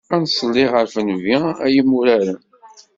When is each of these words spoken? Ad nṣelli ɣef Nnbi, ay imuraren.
Ad 0.15 0.19
nṣelli 0.23 0.65
ɣef 0.73 0.93
Nnbi, 0.99 1.37
ay 1.65 1.75
imuraren. 1.81 2.39